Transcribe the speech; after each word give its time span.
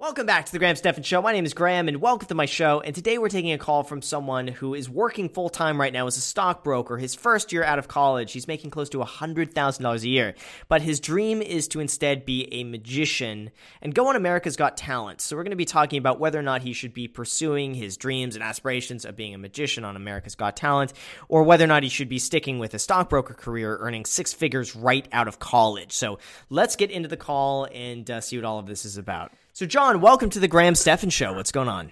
Welcome 0.00 0.26
back 0.26 0.46
to 0.46 0.52
the 0.52 0.60
Graham 0.60 0.76
Stephan 0.76 1.02
Show. 1.02 1.20
My 1.20 1.32
name 1.32 1.44
is 1.44 1.54
Graham, 1.54 1.88
and 1.88 2.00
welcome 2.00 2.28
to 2.28 2.34
my 2.36 2.46
show. 2.46 2.80
And 2.80 2.94
today 2.94 3.18
we're 3.18 3.28
taking 3.28 3.50
a 3.50 3.58
call 3.58 3.82
from 3.82 4.00
someone 4.00 4.46
who 4.46 4.74
is 4.74 4.88
working 4.88 5.28
full 5.28 5.48
time 5.48 5.80
right 5.80 5.92
now 5.92 6.06
as 6.06 6.16
a 6.16 6.20
stockbroker. 6.20 6.98
His 6.98 7.16
first 7.16 7.52
year 7.52 7.64
out 7.64 7.80
of 7.80 7.88
college, 7.88 8.30
he's 8.30 8.46
making 8.46 8.70
close 8.70 8.88
to 8.90 8.98
$100,000 8.98 10.02
a 10.02 10.08
year. 10.08 10.36
But 10.68 10.82
his 10.82 11.00
dream 11.00 11.42
is 11.42 11.66
to 11.68 11.80
instead 11.80 12.24
be 12.24 12.46
a 12.54 12.62
magician 12.62 13.50
and 13.82 13.92
go 13.92 14.06
on 14.06 14.14
America's 14.14 14.54
Got 14.54 14.76
Talent. 14.76 15.20
So 15.20 15.34
we're 15.34 15.42
going 15.42 15.50
to 15.50 15.56
be 15.56 15.64
talking 15.64 15.98
about 15.98 16.20
whether 16.20 16.38
or 16.38 16.44
not 16.44 16.62
he 16.62 16.74
should 16.74 16.94
be 16.94 17.08
pursuing 17.08 17.74
his 17.74 17.96
dreams 17.96 18.36
and 18.36 18.44
aspirations 18.44 19.04
of 19.04 19.16
being 19.16 19.34
a 19.34 19.38
magician 19.38 19.84
on 19.84 19.96
America's 19.96 20.36
Got 20.36 20.54
Talent, 20.54 20.92
or 21.28 21.42
whether 21.42 21.64
or 21.64 21.66
not 21.66 21.82
he 21.82 21.88
should 21.88 22.08
be 22.08 22.20
sticking 22.20 22.60
with 22.60 22.72
a 22.72 22.78
stockbroker 22.78 23.34
career, 23.34 23.76
earning 23.80 24.04
six 24.04 24.32
figures 24.32 24.76
right 24.76 25.08
out 25.10 25.26
of 25.26 25.40
college. 25.40 25.90
So 25.90 26.20
let's 26.50 26.76
get 26.76 26.92
into 26.92 27.08
the 27.08 27.16
call 27.16 27.66
and 27.74 28.08
uh, 28.08 28.20
see 28.20 28.36
what 28.36 28.44
all 28.44 28.60
of 28.60 28.66
this 28.66 28.84
is 28.84 28.96
about. 28.96 29.32
So, 29.58 29.66
John, 29.66 30.00
welcome 30.00 30.30
to 30.30 30.38
the 30.38 30.46
Graham 30.46 30.76
Stephan 30.76 31.10
Show. 31.10 31.32
What's 31.32 31.50
going 31.50 31.66
on? 31.66 31.90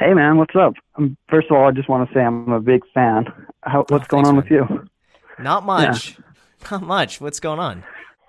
Hey, 0.00 0.14
man, 0.14 0.38
what's 0.38 0.56
up? 0.56 0.72
Um, 0.94 1.14
first 1.28 1.48
of 1.50 1.56
all, 1.58 1.68
I 1.68 1.72
just 1.72 1.90
want 1.90 2.08
to 2.08 2.14
say 2.14 2.22
I'm 2.22 2.50
a 2.50 2.58
big 2.58 2.80
fan. 2.94 3.26
How, 3.64 3.84
what's 3.90 4.04
oh, 4.04 4.08
going 4.08 4.26
on 4.26 4.36
man. 4.36 4.42
with 4.42 4.50
you? 4.50 4.88
Not 5.38 5.66
much. 5.66 6.16
Yeah. 6.16 6.24
Not 6.70 6.82
much. 6.84 7.20
What's 7.20 7.38
going 7.38 7.58
on? 7.58 7.84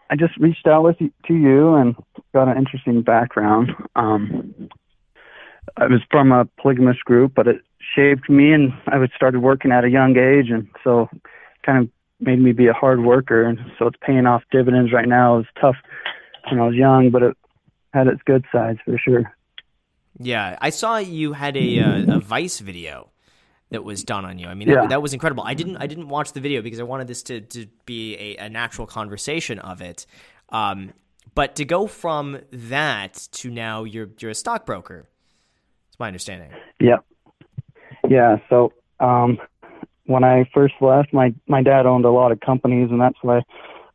I 0.09 0.17
just 0.17 0.35
reached 0.35 0.67
out 0.67 0.83
with 0.83 0.97
you, 0.99 1.13
to 1.27 1.33
you 1.33 1.75
and 1.75 1.95
got 2.33 2.49
an 2.49 2.57
interesting 2.57 3.03
background. 3.03 3.71
Um, 3.95 4.53
I 5.77 5.85
was 5.85 6.01
from 6.11 6.33
a 6.33 6.43
polygamous 6.61 6.97
group, 7.05 7.31
but 7.33 7.47
it 7.47 7.61
shaped 7.95 8.29
me, 8.29 8.51
and 8.51 8.73
I 8.87 8.97
was 8.97 9.11
started 9.15 9.39
working 9.39 9.71
at 9.71 9.85
a 9.85 9.89
young 9.89 10.17
age, 10.17 10.49
and 10.49 10.67
so 10.83 11.07
kind 11.65 11.85
of 11.85 11.89
made 12.19 12.41
me 12.41 12.51
be 12.51 12.67
a 12.67 12.73
hard 12.73 13.01
worker, 13.01 13.45
and 13.45 13.59
so 13.77 13.87
it's 13.87 13.97
paying 14.05 14.25
off 14.25 14.43
dividends 14.51 14.91
right 14.91 15.07
now. 15.07 15.35
It 15.35 15.37
was 15.37 15.45
tough 15.61 15.77
when 16.51 16.59
I 16.59 16.65
was 16.65 16.75
young, 16.75 17.11
but 17.11 17.23
it 17.23 17.37
had 17.93 18.07
its 18.07 18.21
good 18.25 18.45
sides 18.51 18.79
for 18.85 18.97
sure. 18.97 19.33
Yeah, 20.19 20.57
I 20.61 20.69
saw 20.69 20.97
you 20.97 21.33
had 21.33 21.55
a 21.55 21.79
uh, 21.79 22.17
a 22.17 22.19
Vice 22.19 22.59
video 22.59 23.09
that 23.71 23.83
was 23.83 24.03
done 24.03 24.25
on 24.25 24.39
you. 24.39 24.47
I 24.47 24.53
mean, 24.53 24.67
yeah. 24.67 24.81
that, 24.81 24.89
that, 24.89 25.01
was 25.01 25.13
incredible. 25.13 25.43
I 25.43 25.53
didn't 25.53 25.77
I 25.77 25.87
didn't 25.87 26.09
watch 26.09 26.33
the 26.33 26.41
video 26.41 26.61
because 26.61 26.79
I 26.79 26.83
wanted 26.83 27.07
this 27.07 27.23
to 27.23 27.41
to 27.41 27.67
be 27.85 28.15
a, 28.15 28.37
a 28.37 28.49
natural 28.49 28.87
conversation 28.87 29.59
of 29.59 29.81
it. 29.81 30.05
Um, 30.49 30.93
but 31.35 31.55
to 31.57 31.65
go 31.65 31.87
from 31.87 32.39
that 32.51 33.27
to 33.33 33.49
now 33.49 33.83
you're 33.83 34.09
you're 34.19 34.31
a 34.31 34.35
stockbroker. 34.35 35.07
It's 35.89 35.99
my 35.99 36.07
understanding. 36.07 36.51
Yeah. 36.79 36.97
Yeah. 38.09 38.37
So 38.49 38.73
um, 38.99 39.37
when 40.05 40.23
I 40.23 40.49
first 40.53 40.73
left, 40.81 41.13
my 41.13 41.33
my 41.47 41.61
dad 41.61 41.85
owned 41.85 42.05
a 42.05 42.11
lot 42.11 42.31
of 42.31 42.39
companies, 42.39 42.89
and 42.91 42.99
that's 42.99 43.17
why 43.21 43.41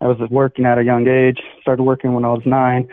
I 0.00 0.06
was 0.06 0.18
working 0.30 0.64
at 0.64 0.78
a 0.78 0.84
young 0.84 1.08
age. 1.08 1.40
Started 1.60 1.82
working 1.82 2.14
when 2.14 2.24
I 2.24 2.28
was 2.28 2.42
nine, 2.46 2.88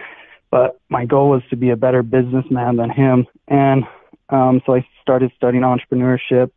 but 0.52 0.80
my 0.90 1.06
goal 1.06 1.30
was 1.30 1.42
to 1.50 1.56
be 1.56 1.72
a 1.72 1.78
better 1.78 2.04
businessman 2.04 2.76
than 2.76 2.92
him. 2.92 3.26
And 3.48 3.86
um, 4.30 4.62
so 4.66 4.76
I 4.76 4.86
started 5.02 5.32
studying 5.36 5.64
entrepreneurship. 5.64 6.52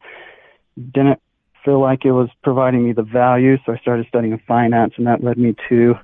Didn't 0.77 1.21
feel 1.65 1.81
like 1.81 2.05
it 2.05 2.11
was 2.11 2.29
providing 2.43 2.85
me 2.85 2.93
the 2.93 3.05
value, 3.05 3.57
so 3.65 3.73
I 3.73 3.79
started 3.79 4.07
studying 4.09 4.39
finance, 4.47 4.95
and 4.97 5.07
that 5.07 5.23
led 5.23 5.39
me 5.39 5.55
to 5.69 5.95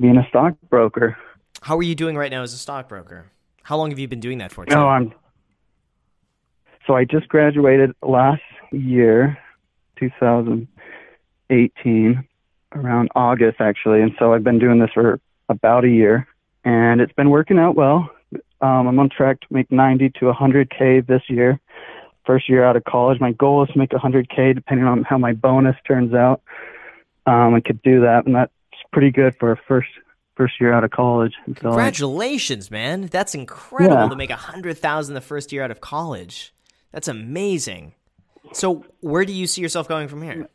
being 0.00 0.16
a 0.16 0.24
stockbroker. 0.28 1.18
How 1.60 1.76
are 1.76 1.82
you 1.82 1.96
doing 1.96 2.16
right 2.16 2.30
now 2.30 2.42
as 2.42 2.54
a 2.54 2.56
stockbroker? 2.56 3.26
How 3.64 3.76
long 3.76 3.90
have 3.90 3.98
you 3.98 4.08
been 4.08 4.20
doing 4.20 4.38
that 4.38 4.52
for? 4.52 4.64
No, 4.66 4.88
I'm. 4.88 5.12
So 6.86 6.94
I 6.94 7.04
just 7.04 7.28
graduated 7.28 7.94
last 8.00 8.40
year, 8.72 9.36
2018, 9.98 12.24
around 12.72 13.10
August 13.14 13.60
actually, 13.60 14.00
and 14.00 14.12
so 14.18 14.32
I've 14.32 14.44
been 14.44 14.58
doing 14.58 14.78
this 14.78 14.88
for 14.94 15.20
about 15.50 15.84
a 15.84 15.90
year 15.90 16.26
and 16.68 17.00
it's 17.00 17.12
been 17.14 17.30
working 17.30 17.58
out 17.58 17.76
well. 17.76 18.10
Um, 18.60 18.88
I'm 18.88 18.98
on 18.98 19.08
track 19.08 19.40
to 19.40 19.46
make 19.50 19.72
90 19.72 20.10
to 20.20 20.26
100k 20.26 21.06
this 21.06 21.22
year. 21.28 21.58
First 22.26 22.46
year 22.46 22.62
out 22.62 22.76
of 22.76 22.84
college, 22.84 23.20
my 23.20 23.32
goal 23.32 23.64
is 23.64 23.70
to 23.70 23.78
make 23.78 23.90
100k, 23.90 24.54
depending 24.54 24.86
on 24.86 25.02
how 25.02 25.16
my 25.16 25.32
bonus 25.32 25.76
turns 25.86 26.12
out. 26.12 26.42
Um, 27.26 27.54
I 27.54 27.60
could 27.60 27.80
do 27.82 28.02
that, 28.02 28.26
and 28.26 28.34
that's 28.34 28.52
pretty 28.92 29.10
good 29.10 29.34
for 29.40 29.52
a 29.52 29.56
first 29.66 29.88
first 30.36 30.60
year 30.60 30.72
out 30.72 30.84
of 30.84 30.90
college. 30.90 31.32
Congratulations, 31.44 32.70
man! 32.70 33.06
That's 33.06 33.34
incredible 33.34 34.02
yeah. 34.02 34.08
to 34.08 34.16
make 34.16 34.30
a 34.30 34.36
hundred 34.36 34.76
thousand 34.76 35.14
the 35.14 35.22
first 35.22 35.52
year 35.52 35.62
out 35.62 35.70
of 35.70 35.80
college. 35.80 36.52
That's 36.92 37.08
amazing. 37.08 37.94
So, 38.52 38.84
where 39.00 39.24
do 39.24 39.32
you 39.32 39.46
see 39.46 39.62
yourself 39.62 39.88
going 39.88 40.08
from 40.08 40.22
here? 40.22 40.48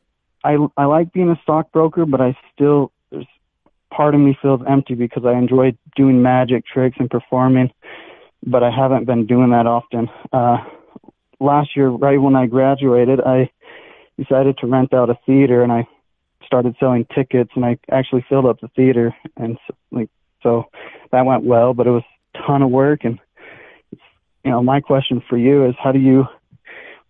I 0.43 0.57
I 0.77 0.85
like 0.85 1.11
being 1.11 1.29
a 1.29 1.39
stockbroker, 1.41 2.05
but 2.05 2.21
I 2.21 2.37
still 2.53 2.91
part 3.95 4.15
of 4.15 4.21
me 4.21 4.37
feels 4.41 4.61
empty 4.67 4.95
because 4.95 5.23
I 5.25 5.33
enjoy 5.33 5.77
doing 5.95 6.21
magic 6.21 6.65
tricks 6.65 6.97
and 6.99 7.09
performing, 7.09 7.71
but 8.45 8.63
I 8.63 8.71
haven't 8.71 9.05
been 9.05 9.25
doing 9.25 9.51
that 9.51 9.67
often. 9.67 10.09
Uh, 10.31 10.57
last 11.39 11.75
year, 11.75 11.89
right 11.89 12.21
when 12.21 12.35
I 12.35 12.47
graduated, 12.47 13.19
I 13.21 13.49
decided 14.17 14.57
to 14.59 14.67
rent 14.67 14.93
out 14.93 15.09
a 15.09 15.17
theater 15.25 15.63
and 15.63 15.71
I 15.71 15.87
started 16.45 16.75
selling 16.79 17.05
tickets 17.13 17.51
and 17.55 17.65
I 17.65 17.77
actually 17.91 18.25
filled 18.27 18.45
up 18.45 18.59
the 18.59 18.67
theater. 18.69 19.15
And 19.37 19.57
so, 19.67 19.75
like 19.91 20.09
so 20.41 20.65
that 21.11 21.25
went 21.25 21.43
well, 21.43 21.73
but 21.73 21.87
it 21.87 21.91
was 21.91 22.03
a 22.35 22.37
ton 22.45 22.61
of 22.61 22.69
work. 22.69 23.03
And 23.03 23.19
you 24.43 24.51
know 24.51 24.61
my 24.61 24.81
question 24.81 25.21
for 25.29 25.37
you 25.37 25.65
is 25.65 25.75
how 25.81 25.91
do 25.91 25.99
you 25.99 26.25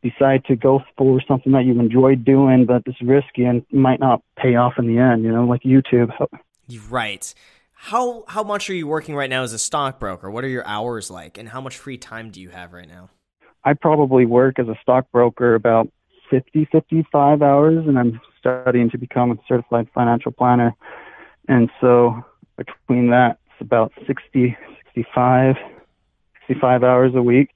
decide 0.04 0.44
to 0.46 0.56
go 0.56 0.82
for 0.98 1.22
something 1.28 1.52
that 1.54 1.66
you 1.66 1.80
enjoy 1.80 2.16
doing 2.16 2.66
but 2.66 2.84
it's 2.86 3.02
risky 3.02 3.44
and 3.44 3.66
might 3.72 4.00
not 4.00 4.22
pay 4.38 4.56
off 4.56 4.74
in 4.78 4.88
the 4.88 4.98
end 4.98 5.24
you 5.24 5.32
know 5.32 5.46
like 5.46 5.64
youtube 5.64 6.10
Right. 6.90 7.34
How 7.74 8.24
how 8.28 8.44
much 8.44 8.70
are 8.70 8.74
you 8.74 8.88
working 8.88 9.16
right 9.16 9.30
now 9.30 9.44
as 9.44 9.52
a 9.52 9.60
stockbroker? 9.60 10.32
What 10.32 10.44
are 10.44 10.50
your 10.50 10.66
hours 10.66 11.12
like, 11.12 11.38
and 11.38 11.50
how 11.50 11.60
much 11.60 11.78
free 11.78 11.98
time 11.98 12.30
do 12.30 12.40
you 12.40 12.50
have 12.50 12.72
right 12.72 12.88
now? 12.88 13.10
I 13.66 13.74
probably 13.74 14.26
work 14.26 14.60
as 14.60 14.68
a 14.68 14.76
stockbroker 14.82 15.56
about 15.56 15.90
50, 16.30 16.68
55 16.72 17.42
hours, 17.42 17.86
and 17.88 17.98
I'm 18.00 18.20
studying 18.40 18.90
to 18.92 18.98
become 18.98 19.32
a 19.32 19.36
certified 19.48 19.88
financial 19.94 20.32
planner. 20.32 20.76
And 21.48 21.70
so 21.80 22.24
between 22.58 23.10
that, 23.10 23.38
it's 23.48 23.62
about 23.62 23.92
60, 24.08 24.58
65, 24.96 25.56
65 26.48 26.84
hours 26.84 27.14
a 27.16 27.22
week. 27.22 27.50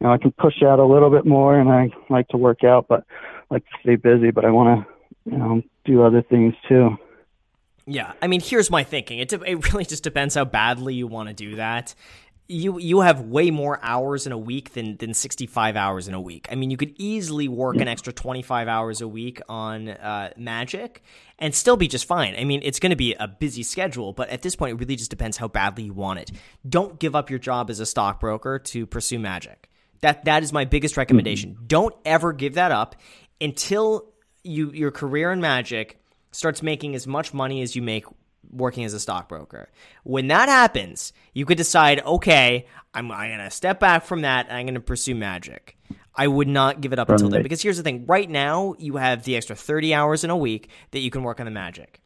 You 0.00 0.06
know, 0.06 0.12
I 0.12 0.18
can 0.18 0.32
push 0.32 0.62
out 0.62 0.78
a 0.78 0.84
little 0.84 1.10
bit 1.10 1.26
more, 1.26 1.58
and 1.58 1.70
I 1.70 1.90
like 2.08 2.28
to 2.28 2.36
work 2.36 2.64
out, 2.64 2.86
but 2.88 3.04
like 3.50 3.64
to 3.64 3.70
stay 3.82 3.96
busy. 3.96 4.30
But 4.30 4.44
I 4.44 4.50
want 4.50 4.86
to, 4.86 5.30
you 5.30 5.38
know, 5.38 5.62
do 5.84 6.02
other 6.02 6.22
things 6.22 6.54
too. 6.68 6.96
Yeah, 7.88 8.12
I 8.20 8.26
mean, 8.26 8.40
here's 8.40 8.70
my 8.70 8.84
thinking. 8.84 9.18
It, 9.18 9.30
de- 9.30 9.50
it 9.50 9.72
really 9.72 9.86
just 9.86 10.04
depends 10.04 10.34
how 10.34 10.44
badly 10.44 10.94
you 10.94 11.06
want 11.06 11.28
to 11.28 11.34
do 11.34 11.56
that. 11.56 11.94
You 12.50 12.78
you 12.78 13.00
have 13.00 13.20
way 13.20 13.50
more 13.50 13.78
hours 13.82 14.26
in 14.26 14.32
a 14.32 14.38
week 14.38 14.72
than 14.72 14.96
than 14.96 15.12
65 15.12 15.76
hours 15.76 16.08
in 16.08 16.14
a 16.14 16.20
week. 16.20 16.48
I 16.50 16.54
mean, 16.54 16.70
you 16.70 16.78
could 16.78 16.94
easily 16.96 17.46
work 17.46 17.76
an 17.76 17.88
extra 17.88 18.10
25 18.10 18.68
hours 18.68 19.02
a 19.02 19.08
week 19.08 19.42
on 19.50 19.88
uh, 19.88 20.30
Magic 20.38 21.02
and 21.38 21.54
still 21.54 21.76
be 21.76 21.88
just 21.88 22.06
fine. 22.06 22.34
I 22.36 22.44
mean, 22.44 22.62
it's 22.64 22.78
going 22.78 22.90
to 22.90 22.96
be 22.96 23.12
a 23.14 23.28
busy 23.28 23.62
schedule, 23.62 24.14
but 24.14 24.30
at 24.30 24.40
this 24.40 24.56
point, 24.56 24.72
it 24.72 24.80
really 24.80 24.96
just 24.96 25.10
depends 25.10 25.36
how 25.36 25.48
badly 25.48 25.84
you 25.84 25.92
want 25.92 26.20
it. 26.20 26.30
Don't 26.66 26.98
give 26.98 27.14
up 27.14 27.28
your 27.28 27.38
job 27.38 27.68
as 27.68 27.80
a 27.80 27.86
stockbroker 27.86 28.58
to 28.58 28.86
pursue 28.86 29.18
Magic. 29.18 29.68
That 30.00 30.24
that 30.24 30.42
is 30.42 30.50
my 30.50 30.64
biggest 30.64 30.96
recommendation. 30.96 31.50
Mm-hmm. 31.50 31.66
Don't 31.66 31.94
ever 32.06 32.32
give 32.32 32.54
that 32.54 32.72
up 32.72 32.96
until 33.42 34.06
you 34.42 34.72
your 34.72 34.90
career 34.90 35.32
in 35.32 35.42
Magic 35.42 35.98
starts 36.38 36.62
making 36.62 36.94
as 36.94 37.04
much 37.04 37.34
money 37.34 37.62
as 37.62 37.74
you 37.74 37.82
make 37.82 38.04
working 38.48 38.84
as 38.84 38.94
a 38.94 39.00
stockbroker. 39.00 39.68
When 40.04 40.28
that 40.28 40.48
happens, 40.48 41.12
you 41.34 41.44
could 41.44 41.58
decide, 41.58 42.00
okay, 42.04 42.66
I'm, 42.94 43.10
I'm 43.10 43.30
going 43.30 43.40
to 43.40 43.50
step 43.50 43.80
back 43.80 44.04
from 44.04 44.22
that 44.22 44.46
and 44.48 44.56
I'm 44.56 44.64
going 44.64 44.74
to 44.74 44.80
pursue 44.80 45.16
magic. 45.16 45.76
I 46.14 46.28
would 46.28 46.46
not 46.46 46.80
give 46.80 46.92
it 46.92 47.00
up 47.00 47.10
until 47.10 47.28
then 47.28 47.42
because 47.42 47.60
here's 47.60 47.76
the 47.76 47.82
thing: 47.82 48.06
right 48.06 48.28
now 48.28 48.74
you 48.78 48.96
have 48.96 49.24
the 49.24 49.36
extra 49.36 49.56
30 49.56 49.94
hours 49.94 50.24
in 50.24 50.30
a 50.30 50.36
week 50.36 50.68
that 50.92 51.00
you 51.00 51.10
can 51.10 51.24
work 51.24 51.40
on 51.40 51.44
the 51.44 51.50
magic. 51.50 52.00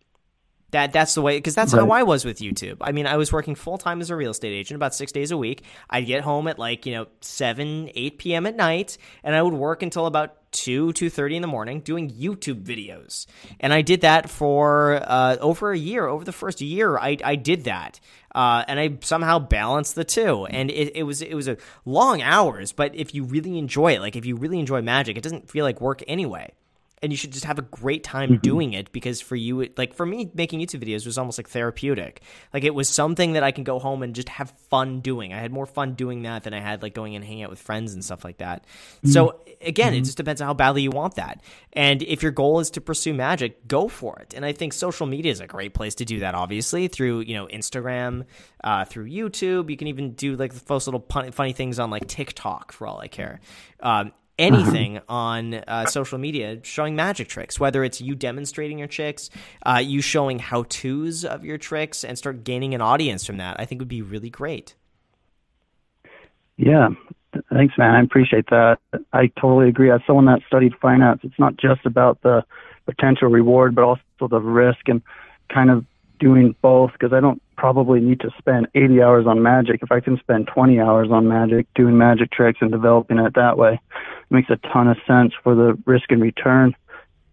That 0.73 0.93
that's 0.93 1.15
the 1.15 1.23
way 1.23 1.37
because 1.37 1.55
that's 1.55 1.73
right. 1.75 1.81
how 1.81 1.91
I 1.91 2.03
was 2.03 2.25
with 2.25 2.39
YouTube. 2.39 2.79
I 2.81 2.93
mean, 2.93 3.07
I 3.07 3.17
was 3.19 3.31
working 3.31 3.55
full 3.55 3.79
time 3.79 4.01
as 4.01 4.09
a 4.09 4.17
real 4.17 4.31
estate 4.31 4.55
agent, 4.55 4.77
about 4.77 4.95
six 4.95 5.13
days 5.13 5.31
a 5.31 5.37
week. 5.37 5.65
I'd 5.89 6.07
get 6.07 6.23
home 6.23 6.49
at 6.49 6.59
like 6.59 6.87
you 6.87 6.95
know 6.95 7.07
seven, 7.21 7.91
eight 7.95 8.19
p.m. 8.19 8.47
at 8.47 8.57
night, 8.57 8.97
and 9.23 9.35
I 9.35 9.43
would 9.43 9.53
work 9.53 9.83
until 9.83 10.07
about 10.07 10.37
2 10.53 10.89
2.30 10.89 11.37
in 11.37 11.43
the 11.43 11.49
morning 11.49 11.81
doing 11.81 12.11
youtube 12.11 12.63
videos 12.63 13.27
and 13.59 13.73
i 13.73 13.81
did 13.81 14.03
that 14.03 14.29
for 14.29 15.03
uh, 15.03 15.37
over 15.41 15.73
a 15.73 15.79
year 15.79 16.07
over 16.07 16.25
the 16.25 16.33
first 16.33 16.61
year 16.61 16.99
i, 16.99 17.17
I 17.25 17.37
did 17.37 17.65
that 17.65 18.01
uh, 18.35 18.63
and 18.69 18.79
i 18.79 18.99
somehow 19.01 19.39
balanced 19.39 19.95
the 19.95 20.05
two 20.05 20.45
and 20.45 20.71
it, 20.71 20.95
it 20.95 21.03
was 21.05 21.23
it 21.23 21.35
was 21.35 21.49
a 21.49 21.57
long 21.87 22.21
hours 22.21 22.73
but 22.73 22.95
if 22.95 23.15
you 23.15 23.25
really 23.25 23.57
enjoy 23.57 23.95
it 23.95 24.01
like 24.01 24.15
if 24.15 24.27
you 24.27 24.37
really 24.37 24.59
enjoy 24.59 24.83
magic 24.83 25.17
it 25.17 25.23
doesn't 25.23 25.51
feel 25.51 25.65
like 25.65 25.81
work 25.81 26.03
anyway 26.07 26.53
and 27.03 27.13
you 27.13 27.17
should 27.17 27.33
just 27.33 27.45
have 27.45 27.59
a 27.59 27.63
great 27.63 28.05
time 28.05 28.31
mm-hmm. 28.31 28.41
doing 28.41 28.73
it 28.75 28.93
because 28.93 29.21
for 29.21 29.35
you 29.35 29.61
it, 29.61 29.77
like 29.77 29.93
for 29.93 30.07
me 30.07 30.31
making 30.35 30.61
youtube 30.61 30.83
videos 30.83 31.05
was 31.05 31.19
almost 31.19 31.39
like 31.39 31.49
therapeutic. 31.49 32.23
Like 32.55 32.65
it 32.65 32.75
was 32.75 32.89
something 32.89 33.33
that 33.33 33.43
i 33.43 33.51
can 33.51 33.65
go 33.65 33.79
home 33.79 34.03
and 34.03 34.15
just 34.15 34.29
have 34.29 34.51
fun 34.71 35.01
doing. 35.01 35.33
I 35.33 35.39
had 35.39 35.53
more 35.53 35.67
fun 35.67 35.95
doing 35.95 36.23
that 36.23 36.45
than 36.45 36.55
i 36.55 36.61
had 36.61 36.83
like 36.83 36.95
going 36.95 37.17
and 37.17 37.25
hanging 37.25 37.43
out 37.43 37.51
with 37.51 37.59
friends 37.59 37.93
and 37.95 38.05
stuff 38.05 38.25
like 38.25 38.39
that. 38.39 38.65
Mm-hmm. 38.99 39.11
so 39.11 39.41
again 39.61 39.89
mm-hmm. 39.89 39.99
it 39.99 40.05
just 40.05 40.17
depends 40.17 40.41
on 40.41 40.47
how 40.47 40.55
badly 40.55 40.83
you 40.83 40.91
want 40.91 41.17
that. 41.17 41.43
And 41.73 42.03
if 42.03 42.23
your 42.23 42.33
goal 42.33 42.61
is 42.61 42.71
to 42.71 42.81
pursue 42.81 43.15
magic 43.15 43.67
go 43.67 43.89
for 43.89 44.19
it. 44.21 44.35
And 44.35 44.45
i 44.45 44.53
think 44.53 44.73
social 44.73 45.07
media 45.07 45.33
is 45.33 45.41
a 45.41 45.47
great 45.47 45.75
place 45.75 45.97
to 45.97 46.05
do 46.05 46.21
that 46.21 46.35
obviously 46.35 46.89
through 46.89 47.21
you 47.21 47.35
know 47.35 47.47
instagram 47.49 48.25
uh, 48.63 48.85
through 48.85 49.07
youtube. 49.07 49.71
You 49.71 49.77
can 49.77 49.89
even 49.89 50.13
do 50.13 50.37
like 50.37 50.55
the 50.55 50.61
post 50.61 50.87
little 50.87 51.05
funny 51.33 51.53
things 51.53 51.79
on 51.79 51.91
like 51.91 52.07
tiktok 52.07 52.71
for 52.73 52.87
all 52.87 53.01
i 53.01 53.09
care. 53.09 53.41
Um, 53.81 54.13
anything 54.39 55.01
on 55.09 55.55
uh, 55.55 55.87
social 55.87 56.19
media 56.19 56.59
showing 56.63 56.97
magic 56.97 57.29
tricks, 57.29 57.61
whether 57.61 57.85
it's 57.85 58.01
you 58.01 58.15
demonstrating 58.15 58.79
your 58.79 58.89
tricks, 58.89 59.31
uh, 59.65 59.81
you 59.83 60.01
showing 60.01 60.39
how 60.39 60.65
to's 60.65 61.25
of 61.25 61.45
your 61.45 61.59
tricks, 61.59 62.05
and 62.05 62.19
start 62.19 62.45
gaining 62.45 62.75
an 62.75 62.81
audience 62.81 63.25
from 63.25 63.39
that, 63.39 63.57
I 63.59 63.65
think 63.65 63.81
would 63.81 63.89
be 63.89 64.03
really 64.03 64.31
great. 64.31 64.75
Yeah, 66.57 66.91
thanks, 67.53 67.77
man. 67.79 67.95
I 67.95 68.03
appreciate 68.03 68.49
that. 68.51 68.79
I 69.13 69.29
totally 69.41 69.69
agree. 69.69 69.91
As 69.91 70.01
someone 70.07 70.27
that 70.27 70.41
studied 70.47 70.75
finance, 70.81 71.21
it's 71.23 71.39
not 71.39 71.57
just 71.57 71.87
about 71.87 72.21
the 72.23 72.45
potential 72.87 73.29
reward, 73.29 73.75
but 73.75 73.85
also 73.85 74.03
the 74.21 74.41
risk 74.41 74.89
and 74.89 75.03
kind 75.53 75.71
of 75.71 75.85
doing 76.23 76.55
both 76.63 76.93
because 76.93 77.13
I 77.13 77.21
don't 77.21 77.43
probably 77.57 78.01
need 78.01 78.21
to 78.21 78.31
spend 78.39 78.69
80 78.75 79.03
hours 79.03 79.27
on 79.27 79.43
magic. 79.43 79.81
If 79.83 79.91
I 79.91 80.01
can 80.01 80.19
spend 80.19 80.47
20 80.47 80.79
hours 80.79 81.09
on 81.11 81.29
magic, 81.29 81.67
doing 81.75 81.99
magic 81.99 82.31
tricks 82.31 82.59
and 82.63 82.71
developing 82.71 83.19
it 83.19 83.35
that 83.35 83.59
way, 83.59 83.75
it 83.75 84.31
makes 84.31 84.49
a 84.49 84.57
ton 84.73 84.89
of 84.89 84.97
sense 85.07 85.33
for 85.43 85.55
the 85.55 85.77
risk 85.85 86.11
and 86.11 86.23
return. 86.23 86.75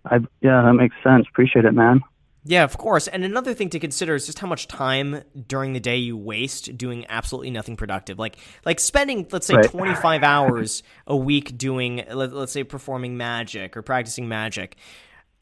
I 0.06 0.16
yeah, 0.42 0.64
that 0.64 0.74
makes 0.74 0.96
sense. 1.04 1.28
Appreciate 1.30 1.66
it, 1.66 1.74
man. 1.74 2.02
Yeah, 2.46 2.64
of 2.64 2.78
course. 2.78 3.08
And 3.08 3.24
another 3.24 3.54
thing 3.54 3.70
to 3.72 3.80
consider 3.80 4.16
is 4.16 4.26
just 4.26 4.40
how 4.40 4.48
much 4.48 4.68
time 4.68 5.22
during 5.48 5.74
the 5.74 5.80
day 5.80 5.98
you 5.98 6.18
waste 6.18 6.78
doing 6.78 7.06
absolutely 7.10 7.52
nothing 7.52 7.76
productive. 7.76 8.18
Like 8.18 8.38
like 8.66 8.80
spending 8.80 9.28
let's 9.32 9.46
say 9.46 9.56
right. 9.56 9.70
25 9.70 10.24
hours 10.24 10.82
a 11.06 11.16
week 11.16 11.58
doing 11.58 12.04
let, 12.12 12.34
let's 12.34 12.52
say 12.52 12.64
performing 12.64 13.18
magic 13.18 13.78
or 13.78 13.84
practicing 13.84 14.28
magic. 14.28 14.78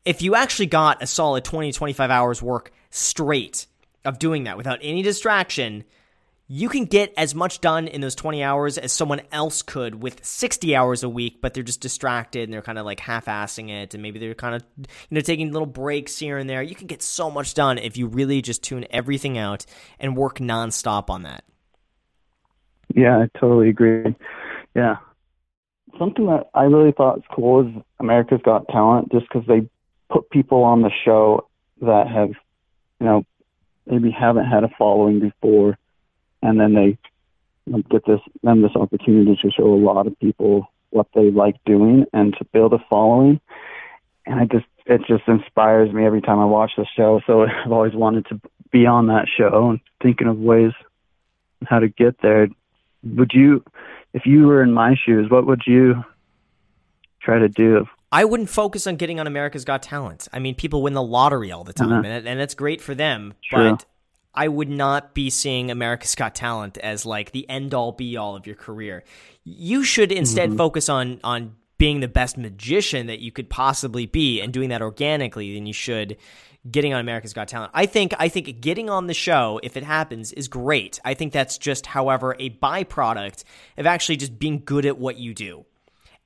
If 0.06 0.22
you 0.22 0.36
actually 0.36 0.68
got 0.68 1.04
a 1.04 1.08
solid 1.08 1.44
20 1.44 1.72
25 1.72 2.10
hours 2.12 2.42
work 2.42 2.72
straight 2.90 3.68
of 4.06 4.20
doing 4.20 4.46
that 4.46 4.58
without 4.58 4.80
any 4.82 5.02
distraction, 5.02 5.84
you 6.50 6.70
can 6.70 6.86
get 6.86 7.14
as 7.18 7.36
much 7.36 7.60
done 7.60 7.88
in 7.88 8.00
those 8.00 8.16
20 8.16 8.42
hours 8.42 8.78
as 8.78 8.94
someone 8.94 9.22
else 9.34 9.62
could 9.62 10.02
with 10.02 10.24
60 10.24 10.76
hours 10.76 11.04
a 11.04 11.10
week, 11.10 11.40
but 11.42 11.54
they're 11.54 11.64
just 11.64 11.82
distracted 11.82 12.44
and 12.44 12.54
they're 12.54 12.62
kind 12.62 12.80
of 12.80 12.86
like 12.86 13.02
half 13.02 13.26
assing 13.26 13.70
it 13.70 13.94
and 13.94 14.02
maybe 14.02 14.18
they're 14.18 14.34
kind 14.34 14.56
of, 14.56 14.64
you 14.78 14.86
know, 15.12 15.20
taking 15.20 15.52
little 15.52 15.66
breaks 15.66 16.18
here 16.18 16.38
and 16.38 16.50
there. 16.50 16.62
You 16.62 16.76
can 16.76 16.88
get 16.88 17.02
so 17.02 17.30
much 17.30 17.54
done 17.54 17.78
if 17.78 17.98
you 17.98 18.08
really 18.08 18.42
just 18.42 18.64
tune 18.64 18.86
everything 18.90 19.38
out 19.38 19.66
and 20.00 20.16
work 20.16 20.40
nonstop 20.40 21.10
on 21.10 21.24
that. 21.24 21.44
Yeah, 22.96 23.18
I 23.18 23.38
totally 23.38 23.68
agree. 23.68 24.16
Yeah. 24.74 24.98
Something 26.00 26.28
that 26.28 26.50
I 26.54 26.64
really 26.64 26.94
thought 26.94 27.18
was 27.18 27.26
cool 27.34 27.68
is 27.68 27.84
America's 28.00 28.42
Got 28.46 28.68
Talent 28.70 29.12
just 29.12 29.26
because 29.28 29.46
they 29.48 29.68
put 30.10 30.30
people 30.30 30.64
on 30.64 30.82
the 30.82 30.92
show 31.04 31.48
that 31.82 32.08
have 32.08 32.32
you 33.00 33.06
know, 33.06 33.26
maybe 33.86 34.12
haven't 34.12 34.46
had 34.46 34.64
a 34.64 34.70
following 34.78 35.20
before, 35.20 35.78
and 36.42 36.60
then 36.60 36.74
they 36.74 36.98
you 37.66 37.74
know, 37.74 37.84
get 37.90 38.06
this 38.06 38.20
them 38.44 38.62
this 38.62 38.76
opportunity 38.76 39.38
to 39.42 39.52
show 39.52 39.66
a 39.66 39.76
lot 39.76 40.08
of 40.08 40.18
people 40.20 40.68
what 40.90 41.08
they 41.14 41.30
like 41.32 41.56
doing 41.66 42.06
and 42.14 42.36
to 42.38 42.46
build 42.46 42.74
a 42.74 42.80
following. 42.90 43.40
And 44.26 44.40
I 44.40 44.46
just 44.46 44.66
it 44.86 45.02
just 45.08 45.28
inspires 45.28 45.94
me 45.94 46.06
every 46.06 46.22
time 46.22 46.40
I 46.40 46.46
watch 46.46 46.72
the 46.78 46.86
show. 46.96 47.22
So 47.28 47.44
I've 47.66 47.72
always 47.72 47.94
wanted 47.94 48.26
to 48.28 48.42
be 48.72 48.86
on 48.86 49.08
that 49.08 49.28
show 49.38 49.70
and 49.70 49.80
thinking 50.02 50.28
of 50.28 50.38
ways 50.38 50.72
how 51.66 51.80
to 51.80 51.88
get 51.88 52.22
there. 52.22 52.48
Would 53.04 53.32
you, 53.34 53.64
if 54.14 54.26
you 54.26 54.48
were 54.48 54.62
in 54.62 54.74
my 54.74 54.96
shoes, 54.96 55.30
what 55.30 55.46
would 55.48 55.64
you 55.66 56.04
try 57.22 57.40
to 57.40 57.50
do? 57.50 57.86
I 58.12 58.26
wouldn't 58.26 58.50
focus 58.50 58.88
on 58.88 58.96
getting 58.96 59.20
on 59.20 59.28
America's 59.28 59.66
Got 59.66 59.84
Talent. 59.84 60.28
I 60.32 60.40
mean, 60.40 60.56
people 60.56 60.82
win 60.82 60.94
the 60.94 61.04
lottery 61.04 61.52
all 61.52 61.64
the 61.64 61.74
time, 61.74 61.92
uh-huh. 61.92 62.08
and, 62.08 62.28
and 62.28 62.40
it's 62.40 62.56
great 62.56 62.82
for 62.82 62.96
them. 62.96 63.34
True. 63.44 63.72
But 63.72 63.86
I 64.34 64.48
would 64.48 64.70
not 64.70 65.14
be 65.14 65.30
seeing 65.30 65.72
America's 65.72 66.16
Got 66.16 66.36
Talent 66.36 66.78
as 66.78 67.06
like 67.06 67.32
the 67.32 67.50
end 67.50 67.74
all 67.74 67.92
be 67.92 68.16
all 68.16 68.36
of 68.36 68.46
your 68.46 68.56
career. 68.56 69.04
You 69.44 69.84
should 69.84 70.12
instead 70.12 70.50
mm-hmm. 70.50 70.58
focus 70.58 70.90
on 70.90 71.20
on 71.24 71.56
being 71.78 72.00
the 72.00 72.08
best 72.08 72.38
magician 72.38 73.08
that 73.08 73.20
you 73.20 73.32
could 73.32 73.50
possibly 73.50 74.06
be 74.06 74.42
and 74.42 74.52
doing 74.52 74.70
that 74.70 74.82
organically 74.82 75.54
than 75.54 75.68
you 75.68 75.74
should 75.74 76.18
getting 76.70 76.94
on 76.94 77.00
America's 77.00 77.34
Got 77.34 77.48
Talent. 77.48 77.72
I 77.74 77.86
think 77.86 78.14
I 78.20 78.30
think 78.30 78.62
getting 78.62 78.90
on 78.90 79.08
the 79.08 79.14
show 79.14 79.60
if 79.64 79.78
it 79.78 79.84
happens 79.84 80.32
is 80.34 80.48
great. 80.48 81.00
I 81.04 81.14
think 81.14 81.34
that's 81.34 81.58
just 81.58 81.86
however 81.86 82.36
a 82.40 82.50
byproduct 82.50 83.44
of 83.78 83.86
actually 83.86 84.18
just 84.18 84.38
being 84.38 84.62
good 84.64 84.86
at 84.86 84.98
what 84.98 85.18
you 85.18 85.34
do. 85.34 85.66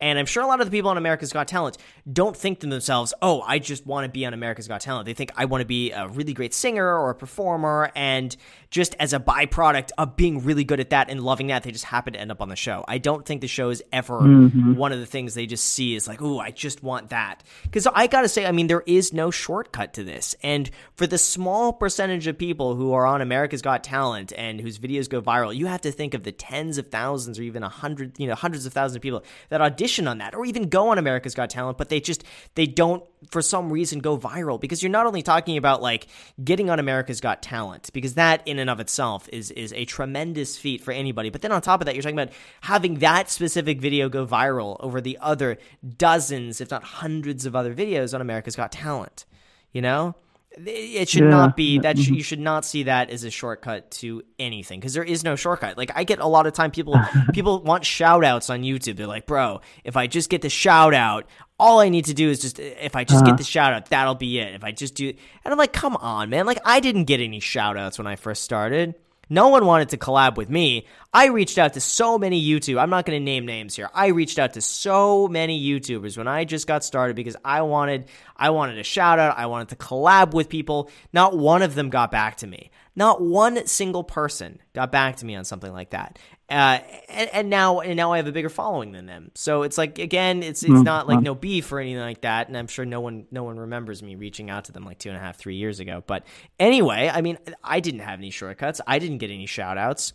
And 0.01 0.17
I'm 0.17 0.25
sure 0.25 0.41
a 0.41 0.47
lot 0.47 0.59
of 0.59 0.67
the 0.67 0.71
people 0.71 0.89
on 0.89 0.97
America's 0.97 1.31
Got 1.31 1.47
Talent 1.47 1.77
don't 2.11 2.35
think 2.35 2.61
to 2.61 2.67
themselves, 2.67 3.13
oh, 3.21 3.41
I 3.41 3.59
just 3.59 3.85
want 3.85 4.05
to 4.05 4.09
be 4.09 4.25
on 4.25 4.33
America's 4.33 4.67
Got 4.67 4.81
Talent. 4.81 5.05
They 5.05 5.13
think 5.13 5.31
I 5.37 5.45
want 5.45 5.61
to 5.61 5.65
be 5.65 5.91
a 5.91 6.07
really 6.07 6.33
great 6.33 6.55
singer 6.55 6.97
or 6.97 7.11
a 7.11 7.15
performer. 7.15 7.91
And 7.95 8.35
just 8.71 8.95
as 8.99 9.13
a 9.13 9.19
byproduct 9.19 9.91
of 9.99 10.15
being 10.15 10.43
really 10.43 10.63
good 10.63 10.79
at 10.79 10.89
that 10.89 11.11
and 11.11 11.21
loving 11.21 11.47
that, 11.47 11.61
they 11.61 11.71
just 11.71 11.85
happen 11.85 12.13
to 12.13 12.19
end 12.19 12.31
up 12.31 12.41
on 12.41 12.49
the 12.49 12.55
show. 12.55 12.83
I 12.87 12.97
don't 12.97 13.25
think 13.25 13.41
the 13.41 13.47
show 13.47 13.69
is 13.69 13.83
ever 13.91 14.19
mm-hmm. 14.19 14.75
one 14.75 14.91
of 14.91 14.99
the 14.99 15.05
things 15.05 15.35
they 15.35 15.45
just 15.45 15.65
see 15.65 15.93
is 15.93 16.07
like, 16.07 16.21
oh, 16.21 16.39
I 16.39 16.49
just 16.49 16.81
want 16.81 17.09
that. 17.09 17.43
Because 17.63 17.85
I 17.85 18.07
got 18.07 18.21
to 18.21 18.29
say, 18.29 18.47
I 18.47 18.51
mean, 18.51 18.65
there 18.65 18.83
is 18.87 19.13
no 19.13 19.29
shortcut 19.29 19.93
to 19.93 20.03
this. 20.03 20.35
And 20.41 20.71
for 20.95 21.05
the 21.05 21.19
small 21.19 21.73
percentage 21.73 22.25
of 22.25 22.39
people 22.39 22.73
who 22.73 22.93
are 22.93 23.05
on 23.05 23.21
America's 23.21 23.61
Got 23.61 23.83
Talent 23.83 24.33
and 24.35 24.59
whose 24.59 24.79
videos 24.79 25.07
go 25.07 25.21
viral, 25.21 25.55
you 25.55 25.67
have 25.67 25.81
to 25.81 25.91
think 25.91 26.15
of 26.15 26.23
the 26.23 26.31
tens 26.31 26.79
of 26.79 26.87
thousands 26.87 27.37
or 27.37 27.43
even 27.43 27.61
a 27.61 27.69
hundred, 27.69 28.17
you 28.17 28.25
know, 28.25 28.35
hundreds 28.35 28.65
of 28.65 28.73
thousands 28.73 28.95
of 28.95 29.03
people 29.03 29.23
that 29.49 29.61
audition 29.61 29.90
audition 29.91 30.07
on 30.07 30.19
that 30.19 30.33
or 30.35 30.45
even 30.45 30.69
go 30.69 30.89
on 30.89 30.97
America's 30.97 31.35
Got 31.35 31.49
Talent, 31.49 31.77
but 31.77 31.89
they 31.89 31.99
just 31.99 32.23
they 32.55 32.65
don't 32.65 33.03
for 33.29 33.41
some 33.41 33.71
reason 33.71 33.99
go 33.99 34.17
viral 34.17 34.59
because 34.59 34.81
you're 34.81 34.91
not 34.91 35.05
only 35.05 35.21
talking 35.21 35.57
about 35.57 35.81
like 35.81 36.07
getting 36.43 36.69
on 36.69 36.79
America's 36.79 37.19
Got 37.19 37.41
Talent 37.41 37.89
because 37.93 38.15
that 38.15 38.41
in 38.47 38.59
and 38.59 38.69
of 38.69 38.79
itself 38.79 39.27
is 39.31 39.51
is 39.51 39.73
a 39.73 39.85
tremendous 39.85 40.57
feat 40.57 40.81
for 40.81 40.91
anybody, 40.91 41.29
but 41.29 41.41
then 41.41 41.51
on 41.51 41.61
top 41.61 41.81
of 41.81 41.85
that 41.85 41.95
you're 41.95 42.01
talking 42.01 42.17
about 42.17 42.33
having 42.61 42.95
that 42.99 43.29
specific 43.29 43.81
video 43.81 44.09
go 44.09 44.25
viral 44.25 44.77
over 44.79 45.01
the 45.01 45.17
other 45.21 45.57
dozens 45.97 46.61
if 46.61 46.71
not 46.71 46.83
hundreds 46.83 47.45
of 47.45 47.55
other 47.55 47.73
videos 47.73 48.13
on 48.13 48.21
America's 48.21 48.55
Got 48.55 48.71
Talent. 48.71 49.25
You 49.73 49.81
know? 49.81 50.15
It 50.57 51.07
should 51.07 51.23
yeah. 51.23 51.29
not 51.29 51.55
be 51.55 51.79
that 51.79 51.97
sh- 51.97 52.09
you 52.09 52.23
should 52.23 52.39
not 52.39 52.65
see 52.65 52.83
that 52.83 53.09
as 53.09 53.23
a 53.23 53.29
shortcut 53.29 53.89
to 53.91 54.21
anything 54.37 54.81
because 54.81 54.93
there 54.93 55.03
is 55.03 55.23
no 55.23 55.37
shortcut. 55.37 55.77
Like 55.77 55.91
I 55.95 56.03
get 56.03 56.19
a 56.19 56.27
lot 56.27 56.45
of 56.45 56.51
time 56.51 56.71
people 56.71 56.99
people 57.33 57.61
want 57.61 57.85
shout 57.85 58.25
outs 58.25 58.49
on 58.49 58.61
YouTube. 58.61 58.97
They're 58.97 59.07
like, 59.07 59.25
"Bro, 59.25 59.61
if 59.85 59.95
I 59.95 60.07
just 60.07 60.29
get 60.29 60.41
the 60.41 60.49
shout 60.49 60.93
out, 60.93 61.25
all 61.57 61.79
I 61.79 61.87
need 61.87 62.05
to 62.05 62.13
do 62.13 62.29
is 62.29 62.41
just 62.41 62.59
if 62.59 62.97
I 62.97 63.05
just 63.05 63.23
uh-huh. 63.23 63.31
get 63.31 63.37
the 63.37 63.45
shout 63.45 63.71
out, 63.71 63.85
that'll 63.85 64.15
be 64.15 64.39
it. 64.39 64.53
If 64.53 64.65
I 64.65 64.73
just 64.73 64.95
do 64.95 65.07
And 65.07 65.51
I'm 65.51 65.57
like, 65.57 65.71
"Come 65.71 65.95
on, 65.95 66.29
man. 66.29 66.45
Like 66.45 66.59
I 66.65 66.81
didn't 66.81 67.05
get 67.05 67.21
any 67.21 67.39
shout 67.39 67.77
outs 67.77 67.97
when 67.97 68.07
I 68.07 68.17
first 68.17 68.43
started. 68.43 68.95
No 69.31 69.47
one 69.47 69.65
wanted 69.65 69.87
to 69.89 69.97
collab 69.97 70.35
with 70.35 70.49
me. 70.49 70.85
I 71.13 71.27
reached 71.27 71.57
out 71.57 71.71
to 71.75 71.79
so 71.79 72.19
many 72.19 72.45
YouTube. 72.45 72.77
I'm 72.77 72.89
not 72.89 73.05
going 73.05 73.17
to 73.17 73.23
name 73.23 73.45
names 73.45 73.77
here. 73.77 73.89
I 73.93 74.07
reached 74.07 74.37
out 74.37 74.55
to 74.55 74.61
so 74.61 75.29
many 75.29 75.57
YouTubers 75.63 76.17
when 76.17 76.27
I 76.27 76.43
just 76.43 76.67
got 76.67 76.83
started 76.83 77.15
because 77.15 77.37
I 77.45 77.61
wanted 77.61 78.09
I 78.35 78.49
wanted 78.49 78.77
a 78.77 78.83
shout 78.83 79.19
out. 79.19 79.37
I 79.37 79.45
wanted 79.45 79.69
to 79.69 79.77
collab 79.77 80.33
with 80.33 80.49
people. 80.49 80.89
Not 81.13 81.37
one 81.37 81.61
of 81.61 81.75
them 81.75 81.89
got 81.89 82.11
back 82.11 82.35
to 82.37 82.47
me. 82.47 82.71
Not 82.95 83.21
one 83.21 83.65
single 83.67 84.03
person 84.03 84.59
got 84.73 84.91
back 84.91 85.17
to 85.17 85.25
me 85.25 85.35
on 85.35 85.45
something 85.45 85.71
like 85.71 85.91
that. 85.91 86.19
Uh, 86.49 86.79
and, 87.07 87.29
and, 87.31 87.49
now 87.49 87.79
and 87.79 87.95
now 87.95 88.11
I 88.11 88.17
have 88.17 88.27
a 88.27 88.33
bigger 88.33 88.49
following 88.49 88.91
than 88.91 89.05
them. 89.05 89.31
So 89.35 89.63
it's 89.63 89.77
like 89.77 89.99
again, 89.99 90.43
it's 90.43 90.63
it's 90.63 90.71
mm-hmm. 90.73 90.83
not 90.83 91.07
like 91.07 91.21
no 91.21 91.33
beef 91.33 91.71
or 91.71 91.79
anything 91.79 92.01
like 92.01 92.21
that. 92.21 92.49
And 92.49 92.57
I'm 92.57 92.67
sure 92.67 92.83
no 92.83 92.99
one 92.99 93.25
no 93.31 93.43
one 93.43 93.57
remembers 93.57 94.03
me 94.03 94.15
reaching 94.15 94.49
out 94.49 94.65
to 94.65 94.73
them 94.73 94.83
like 94.83 94.99
two 94.99 95.07
and 95.07 95.17
a 95.17 95.21
half 95.21 95.37
three 95.37 95.55
years 95.55 95.79
ago. 95.79 96.03
But 96.05 96.25
anyway, 96.59 97.09
I 97.11 97.21
mean, 97.21 97.37
I 97.63 97.79
didn't 97.79 98.01
have 98.01 98.19
any 98.19 98.31
shortcuts. 98.31 98.81
I 98.85 98.99
didn't 98.99 99.19
get 99.19 99.31
any 99.31 99.45
shout 99.45 99.77
outs. 99.77 100.11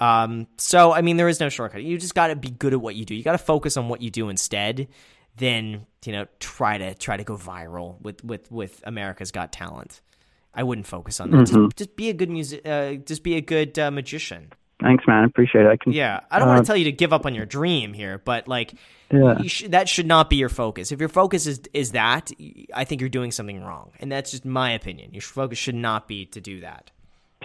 Um, 0.00 0.46
so 0.56 0.92
I 0.92 1.02
mean, 1.02 1.16
there 1.16 1.28
is 1.28 1.40
no 1.40 1.48
shortcut. 1.48 1.82
You 1.82 1.98
just 1.98 2.14
got 2.14 2.28
to 2.28 2.36
be 2.36 2.50
good 2.50 2.72
at 2.72 2.80
what 2.80 2.94
you 2.94 3.04
do. 3.04 3.16
You 3.16 3.24
got 3.24 3.32
to 3.32 3.38
focus 3.38 3.76
on 3.76 3.88
what 3.88 4.00
you 4.00 4.10
do 4.10 4.28
instead. 4.28 4.86
Then 5.36 5.86
you 6.04 6.12
know, 6.12 6.26
try 6.38 6.78
to 6.78 6.94
try 6.94 7.16
to 7.16 7.24
go 7.24 7.36
viral 7.36 8.00
with 8.00 8.22
with 8.22 8.50
with 8.52 8.80
America's 8.84 9.32
Got 9.32 9.52
Talent. 9.52 10.00
I 10.54 10.62
wouldn't 10.62 10.86
focus 10.86 11.20
on 11.20 11.30
that. 11.30 11.36
Mm-hmm. 11.48 11.64
Just, 11.66 11.76
just, 11.76 11.96
be 11.96 12.08
a 12.10 12.12
good 12.12 12.30
music. 12.30 12.66
Uh, 12.66 12.94
just 12.94 13.22
be 13.22 13.36
a 13.36 13.40
good 13.40 13.78
uh, 13.78 13.90
magician. 13.90 14.52
Thanks, 14.80 15.04
man. 15.06 15.22
I 15.22 15.26
appreciate 15.26 15.66
it. 15.66 15.68
I 15.68 15.76
can. 15.76 15.92
Yeah, 15.92 16.20
I 16.30 16.38
don't 16.38 16.48
uh, 16.48 16.52
want 16.52 16.64
to 16.64 16.66
tell 16.66 16.76
you 16.76 16.84
to 16.84 16.92
give 16.92 17.12
up 17.12 17.26
on 17.26 17.34
your 17.34 17.46
dream 17.46 17.92
here, 17.92 18.20
but 18.24 18.48
like, 18.48 18.74
yeah. 19.10 19.40
Sh- 19.46 19.68
that 19.68 19.88
should 19.88 20.06
not 20.06 20.28
be 20.28 20.36
your 20.36 20.48
focus. 20.48 20.92
If 20.92 21.00
your 21.00 21.08
focus 21.08 21.46
is 21.46 21.60
is 21.72 21.92
that, 21.92 22.30
I 22.74 22.84
think 22.84 23.00
you're 23.00 23.08
doing 23.10 23.30
something 23.30 23.62
wrong, 23.62 23.92
and 24.00 24.10
that's 24.10 24.32
just 24.32 24.44
my 24.44 24.72
opinion. 24.72 25.14
Your 25.14 25.22
focus 25.22 25.58
should 25.58 25.74
not 25.74 26.08
be 26.08 26.26
to 26.26 26.40
do 26.40 26.60
that. 26.60 26.90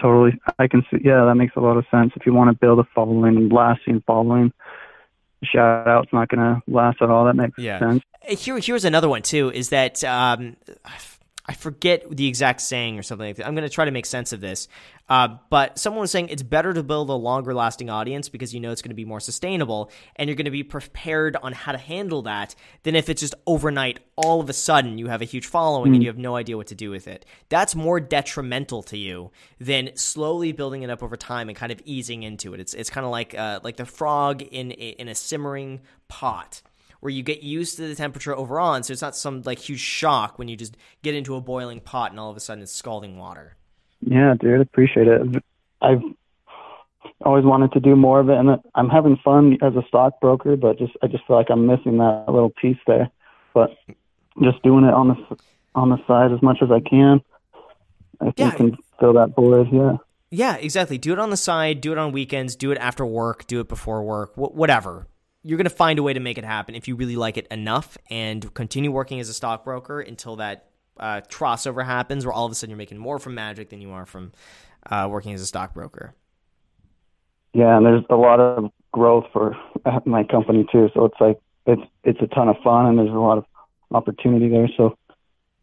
Totally, 0.00 0.38
I 0.58 0.66
can 0.66 0.82
see. 0.90 0.98
Yeah, 1.04 1.24
that 1.24 1.34
makes 1.34 1.54
a 1.56 1.60
lot 1.60 1.76
of 1.76 1.84
sense. 1.90 2.12
If 2.16 2.26
you 2.26 2.34
want 2.34 2.50
to 2.50 2.56
build 2.56 2.78
a 2.78 2.84
following, 2.94 3.48
lasting 3.48 4.02
following, 4.06 4.52
shout 5.44 5.86
out's 5.86 6.12
not 6.12 6.28
going 6.28 6.40
to 6.40 6.62
last 6.66 7.00
at 7.00 7.10
all. 7.10 7.24
That 7.26 7.36
makes 7.36 7.58
Yeah. 7.58 7.78
sense. 7.78 8.02
Here, 8.22 8.58
here's 8.58 8.84
another 8.84 9.08
one 9.08 9.22
too. 9.22 9.50
Is 9.50 9.70
that 9.70 10.02
um, 10.04 10.56
I 11.50 11.54
forget 11.54 12.08
the 12.08 12.28
exact 12.28 12.60
saying 12.60 12.96
or 12.96 13.02
something 13.02 13.26
like 13.26 13.36
that. 13.36 13.46
I'm 13.48 13.56
going 13.56 13.68
to 13.68 13.74
try 13.74 13.84
to 13.84 13.90
make 13.90 14.06
sense 14.06 14.32
of 14.32 14.40
this. 14.40 14.68
Uh, 15.08 15.38
but 15.48 15.80
someone 15.80 16.02
was 16.02 16.12
saying 16.12 16.28
it's 16.28 16.44
better 16.44 16.72
to 16.72 16.84
build 16.84 17.10
a 17.10 17.14
longer 17.14 17.52
lasting 17.52 17.90
audience 17.90 18.28
because 18.28 18.54
you 18.54 18.60
know 18.60 18.70
it's 18.70 18.82
going 18.82 18.90
to 18.90 18.94
be 18.94 19.04
more 19.04 19.18
sustainable 19.18 19.90
and 20.14 20.28
you're 20.28 20.36
going 20.36 20.44
to 20.44 20.52
be 20.52 20.62
prepared 20.62 21.36
on 21.42 21.52
how 21.52 21.72
to 21.72 21.78
handle 21.78 22.22
that 22.22 22.54
than 22.84 22.94
if 22.94 23.08
it's 23.08 23.20
just 23.20 23.34
overnight, 23.48 23.98
all 24.14 24.40
of 24.40 24.48
a 24.48 24.52
sudden 24.52 24.96
you 24.96 25.08
have 25.08 25.22
a 25.22 25.24
huge 25.24 25.46
following 25.46 25.92
and 25.92 26.04
you 26.04 26.08
have 26.08 26.18
no 26.18 26.36
idea 26.36 26.56
what 26.56 26.68
to 26.68 26.76
do 26.76 26.88
with 26.88 27.08
it. 27.08 27.26
That's 27.48 27.74
more 27.74 27.98
detrimental 27.98 28.84
to 28.84 28.96
you 28.96 29.32
than 29.58 29.90
slowly 29.96 30.52
building 30.52 30.84
it 30.84 30.90
up 30.90 31.02
over 31.02 31.16
time 31.16 31.48
and 31.48 31.58
kind 31.58 31.72
of 31.72 31.82
easing 31.84 32.22
into 32.22 32.54
it. 32.54 32.60
It's, 32.60 32.74
it's 32.74 32.90
kind 32.90 33.04
of 33.04 33.10
like, 33.10 33.36
uh, 33.36 33.58
like 33.64 33.76
the 33.76 33.86
frog 33.86 34.42
in, 34.42 34.70
in 34.70 35.08
a 35.08 35.16
simmering 35.16 35.80
pot 36.06 36.62
where 37.00 37.10
you 37.10 37.22
get 37.22 37.42
used 37.42 37.76
to 37.76 37.88
the 37.88 37.94
temperature 37.94 38.34
over 38.36 38.60
on, 38.60 38.82
so 38.82 38.92
it's 38.92 39.02
not 39.02 39.16
some 39.16 39.42
like 39.44 39.58
huge 39.58 39.80
shock 39.80 40.38
when 40.38 40.48
you 40.48 40.56
just 40.56 40.76
get 41.02 41.14
into 41.14 41.34
a 41.34 41.40
boiling 41.40 41.80
pot 41.80 42.10
and 42.10 42.20
all 42.20 42.30
of 42.30 42.36
a 42.36 42.40
sudden 42.40 42.62
it's 42.62 42.72
scalding 42.72 43.18
water. 43.18 43.56
Yeah, 44.02 44.34
dude, 44.38 44.60
appreciate 44.60 45.08
it. 45.08 45.42
I've 45.82 46.02
always 47.24 47.44
wanted 47.44 47.72
to 47.72 47.80
do 47.80 47.96
more 47.96 48.20
of 48.20 48.28
it, 48.30 48.36
and 48.38 48.58
I'm 48.74 48.88
having 48.88 49.16
fun 49.24 49.58
as 49.62 49.74
a 49.76 49.82
stockbroker, 49.88 50.56
but 50.56 50.78
just 50.78 50.92
I 51.02 51.06
just 51.06 51.26
feel 51.26 51.36
like 51.36 51.50
I'm 51.50 51.66
missing 51.66 51.98
that 51.98 52.24
little 52.28 52.50
piece 52.50 52.78
there. 52.86 53.10
But 53.54 53.76
just 54.42 54.62
doing 54.62 54.84
it 54.84 54.94
on 54.94 55.08
the 55.08 55.36
on 55.74 55.90
the 55.90 55.98
side 56.06 56.32
as 56.32 56.42
much 56.42 56.58
as 56.62 56.70
I 56.70 56.80
can, 56.80 57.20
I 58.20 58.24
think 58.26 58.38
Yeah. 58.38 58.50
can 58.52 58.76
fill 58.98 59.12
that 59.14 59.34
void. 59.34 59.68
Yeah. 59.72 59.96
Yeah, 60.32 60.56
exactly. 60.56 60.96
Do 60.98 61.12
it 61.12 61.18
on 61.18 61.30
the 61.30 61.36
side, 61.36 61.80
do 61.80 61.90
it 61.92 61.98
on 61.98 62.12
weekends, 62.12 62.54
do 62.54 62.70
it 62.70 62.78
after 62.78 63.04
work, 63.04 63.46
do 63.48 63.58
it 63.60 63.68
before 63.68 64.02
work, 64.04 64.34
wh- 64.34 64.54
whatever. 64.54 65.08
You're 65.42 65.56
going 65.56 65.64
to 65.64 65.70
find 65.70 65.98
a 65.98 66.02
way 66.02 66.12
to 66.12 66.20
make 66.20 66.38
it 66.38 66.44
happen 66.44 66.74
if 66.74 66.86
you 66.86 66.96
really 66.96 67.16
like 67.16 67.36
it 67.36 67.46
enough 67.50 67.96
and 68.10 68.52
continue 68.54 68.90
working 68.90 69.20
as 69.20 69.28
a 69.28 69.34
stockbroker 69.34 70.00
until 70.00 70.36
that 70.36 70.66
uh, 70.98 71.22
crossover 71.30 71.84
happens 71.84 72.26
where 72.26 72.32
all 72.32 72.44
of 72.44 72.52
a 72.52 72.54
sudden 72.54 72.70
you're 72.70 72.76
making 72.76 72.98
more 72.98 73.18
from 73.18 73.34
Magic 73.34 73.70
than 73.70 73.80
you 73.80 73.90
are 73.90 74.04
from 74.04 74.32
uh, 74.90 75.08
working 75.10 75.32
as 75.32 75.40
a 75.40 75.46
stockbroker. 75.46 76.14
Yeah, 77.52 77.76
and 77.76 77.84
there's 77.84 78.04
a 78.10 78.16
lot 78.16 78.38
of 78.38 78.70
growth 78.92 79.24
for 79.32 79.56
my 80.04 80.24
company 80.24 80.66
too. 80.70 80.90
So 80.94 81.06
it's 81.06 81.20
like 81.20 81.40
it's 81.66 81.82
it's 82.04 82.20
a 82.20 82.26
ton 82.28 82.48
of 82.48 82.56
fun, 82.62 82.86
and 82.86 82.98
there's 82.98 83.10
a 83.10 83.12
lot 83.12 83.38
of 83.38 83.44
opportunity 83.90 84.48
there. 84.48 84.68
So, 84.76 84.96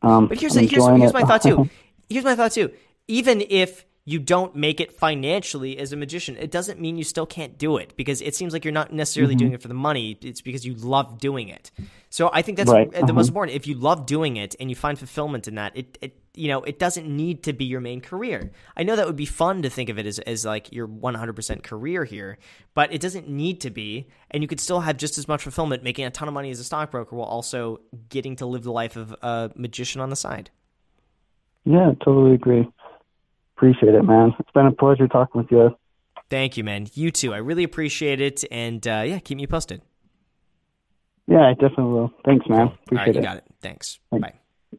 um, 0.02 0.28
But 0.28 0.40
here's 0.40 0.56
here's, 0.56 0.72
here's 0.72 1.14
my 1.14 1.24
thought 1.24 1.44
too. 1.44 1.70
Here's 2.10 2.24
my 2.24 2.36
thought 2.36 2.54
too. 2.54 2.72
Even 3.10 3.44
if 3.50 3.86
you 4.12 4.20
don't 4.20 4.56
make 4.56 4.80
it 4.80 4.94
financially 4.94 5.78
as 5.78 5.92
a 5.92 5.98
magician, 5.98 6.38
it 6.38 6.50
doesn't 6.50 6.80
mean 6.80 6.98
you 6.98 7.04
still 7.04 7.26
can't 7.26 7.58
do 7.58 7.76
it 7.76 7.94
because 7.98 8.22
it 8.22 8.34
seems 8.36 8.54
like 8.54 8.64
you're 8.64 8.72
not 8.82 8.94
necessarily 8.94 9.34
Mm-hmm. 9.36 9.40
doing 9.40 9.54
it 9.54 9.62
for 9.62 9.68
the 9.68 9.74
money. 9.90 10.18
It's 10.22 10.40
because 10.40 10.66
you 10.66 10.76
love 10.76 11.20
doing 11.20 11.50
it. 11.50 11.72
So 12.10 12.30
I 12.32 12.42
think 12.42 12.58
that's 12.58 12.72
Right. 12.72 12.90
the 12.90 13.02
most 13.14 13.26
Uh-huh. 13.26 13.28
important. 13.32 13.58
If 13.58 13.68
you 13.68 13.76
love 13.76 14.06
doing 14.06 14.38
it 14.38 14.56
and 14.62 14.70
you 14.70 14.78
find 14.78 14.98
fulfillment 14.98 15.46
in 15.50 15.56
that, 15.56 15.76
it, 15.76 15.98
it 16.02 16.14
you 16.34 16.48
know 16.48 16.62
it 16.64 16.80
doesn't 16.80 17.06
need 17.24 17.44
to 17.44 17.52
be 17.52 17.66
your 17.66 17.82
main 17.82 18.00
career. 18.00 18.40
I 18.78 18.84
know 18.84 18.96
that 18.96 19.08
would 19.08 19.18
be 19.18 19.26
fun 19.26 19.62
to 19.64 19.70
think 19.70 19.90
of 19.90 19.98
it 20.00 20.06
as 20.06 20.20
as 20.20 20.46
like 20.46 20.72
your 20.72 20.88
100% 20.88 21.62
career 21.64 22.06
here, 22.06 22.38
but 22.76 22.94
it 22.94 23.02
doesn't 23.02 23.28
need 23.28 23.60
to 23.62 23.70
be. 23.70 24.08
And 24.32 24.42
you 24.42 24.48
could 24.48 24.62
still 24.62 24.80
have 24.88 24.96
just 24.96 25.18
as 25.18 25.28
much 25.28 25.42
fulfillment 25.44 25.84
making 25.84 26.06
a 26.06 26.12
ton 26.12 26.30
of 26.30 26.34
money 26.34 26.50
as 26.50 26.62
a 26.62 26.64
stockbroker 26.64 27.14
while 27.18 27.28
also 27.28 27.82
getting 28.08 28.38
to 28.38 28.46
live 28.46 28.64
the 28.64 28.72
life 28.72 28.96
of 28.96 29.14
a 29.22 29.52
magician 29.56 30.00
on 30.00 30.10
the 30.10 30.16
side. 30.16 30.50
yeah, 31.66 31.92
totally 32.06 32.36
agree. 32.36 32.66
Appreciate 33.58 33.96
it, 33.96 34.04
man. 34.04 34.34
It's 34.40 34.52
been 34.52 34.68
a 34.68 34.72
pleasure 34.72 35.08
talking 35.08 35.42
with 35.42 35.52
you. 35.52 35.76
Thank 36.30 36.58
you, 36.58 36.64
man. 36.64 36.88
You 36.94 37.10
too. 37.10 37.34
I 37.34 37.38
really 37.38 37.64
appreciate 37.64 38.22
it. 38.22 38.44
And 38.52 38.86
uh, 38.88 39.04
yeah, 39.06 39.18
keep 39.20 39.38
me 39.38 39.48
posted. 39.48 39.82
Yeah, 41.26 41.48
I 41.48 41.54
definitely 41.54 41.86
will. 41.86 42.14
Thanks, 42.24 42.48
man. 42.48 42.60
All 42.60 42.66
right, 42.68 42.78
Appreciate 42.86 43.16
you 43.16 43.22
it. 43.22 43.24
got 43.24 43.38
it. 43.38 43.44
Thanks. 43.62 44.00
Thanks. 44.12 44.28
Bye. 44.28 44.34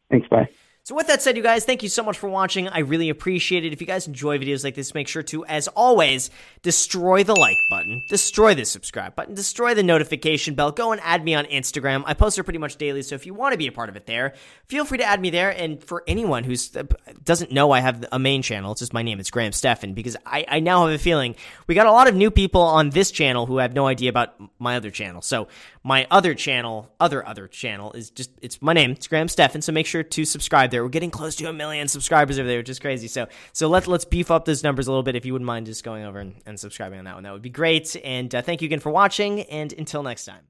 Thanks. 0.09 0.27
Bye. 0.29 0.49
So 0.83 0.95
with 0.95 1.07
that 1.07 1.21
said, 1.21 1.37
you 1.37 1.43
guys, 1.43 1.65
thank 1.65 1.83
you 1.83 1.89
so 1.89 2.01
much 2.01 2.17
for 2.17 2.27
watching. 2.27 2.67
I 2.67 2.79
really 2.79 3.09
appreciate 3.09 3.63
it. 3.63 3.73
If 3.73 3.81
you 3.81 3.85
guys 3.85 4.07
enjoy 4.07 4.39
videos 4.39 4.63
like 4.63 4.73
this, 4.73 4.95
make 4.95 5.07
sure 5.07 5.21
to, 5.23 5.45
as 5.45 5.67
always, 5.67 6.31
destroy 6.63 7.23
the 7.23 7.35
like 7.35 7.57
button, 7.69 8.01
destroy 8.09 8.55
the 8.55 8.65
subscribe 8.65 9.15
button, 9.15 9.35
destroy 9.35 9.75
the 9.75 9.83
notification 9.83 10.55
bell. 10.55 10.71
Go 10.71 10.91
and 10.91 10.99
add 11.03 11.23
me 11.23 11.35
on 11.35 11.45
Instagram. 11.45 12.03
I 12.07 12.15
post 12.15 12.37
there 12.37 12.43
pretty 12.43 12.59
much 12.59 12.77
daily, 12.77 13.03
so 13.03 13.13
if 13.13 13.27
you 13.27 13.35
want 13.35 13.53
to 13.53 13.57
be 13.57 13.67
a 13.67 13.71
part 13.71 13.89
of 13.89 13.97
it 13.97 14.07
there, 14.07 14.33
feel 14.65 14.83
free 14.83 14.97
to 14.97 15.03
add 15.03 15.21
me 15.21 15.29
there. 15.29 15.51
And 15.51 15.83
for 15.83 16.03
anyone 16.07 16.43
who 16.43 16.55
uh, 16.75 16.83
doesn't 17.23 17.51
know 17.51 17.69
I 17.71 17.81
have 17.81 18.05
a 18.11 18.17
main 18.17 18.41
channel, 18.41 18.71
it's 18.71 18.79
just 18.79 18.93
my 18.93 19.03
name. 19.03 19.19
It's 19.19 19.29
Graham 19.29 19.51
Stephan 19.51 19.93
because 19.93 20.17
I, 20.25 20.45
I 20.47 20.59
now 20.59 20.87
have 20.87 20.95
a 20.95 20.97
feeling 20.97 21.35
we 21.67 21.75
got 21.75 21.85
a 21.85 21.91
lot 21.91 22.07
of 22.07 22.15
new 22.15 22.31
people 22.31 22.61
on 22.61 22.89
this 22.89 23.11
channel 23.11 23.45
who 23.45 23.57
have 23.57 23.73
no 23.73 23.85
idea 23.85 24.09
about 24.09 24.33
my 24.57 24.75
other 24.75 24.89
channel. 24.89 25.21
So 25.21 25.49
my 25.83 26.07
other 26.09 26.33
channel, 26.33 26.91
other 26.99 27.25
other 27.25 27.47
channel 27.47 27.91
is 27.93 28.09
just 28.09 28.31
it's 28.41 28.61
my 28.61 28.73
name. 28.73 28.91
It's 28.91 29.07
Graham 29.07 29.27
Stephan. 29.27 29.61
So 29.61 29.71
make 29.71 29.85
sure 29.85 30.03
to 30.03 30.25
subscribe 30.25 30.68
there. 30.71 30.83
We're 30.83 30.89
getting 30.89 31.11
close 31.11 31.35
to 31.37 31.49
a 31.49 31.53
million 31.53 31.87
subscribers 31.87 32.39
over 32.39 32.47
there, 32.47 32.59
which 32.59 32.69
is 32.69 32.79
crazy. 32.79 33.07
So 33.07 33.27
so 33.53 33.67
let's 33.67 33.87
let's 33.87 34.05
beef 34.05 34.31
up 34.31 34.45
those 34.45 34.63
numbers 34.63 34.87
a 34.87 34.91
little 34.91 35.03
bit. 35.03 35.15
If 35.15 35.25
you 35.25 35.33
wouldn't 35.33 35.47
mind 35.47 35.65
just 35.65 35.83
going 35.83 36.03
over 36.03 36.19
and, 36.19 36.35
and 36.45 36.59
subscribing 36.59 36.99
on 36.99 37.05
that 37.05 37.15
one, 37.15 37.23
that 37.23 37.33
would 37.33 37.41
be 37.41 37.49
great. 37.49 37.95
And 38.03 38.33
uh, 38.33 38.41
thank 38.41 38.61
you 38.61 38.67
again 38.67 38.79
for 38.79 38.89
watching. 38.89 39.41
And 39.43 39.73
until 39.73 40.03
next 40.03 40.25
time. 40.25 40.41